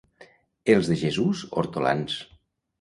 [0.77, 2.19] Els de Jesús, hortolans.